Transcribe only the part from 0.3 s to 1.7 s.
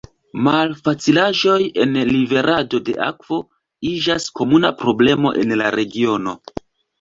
Malfacilaĵoj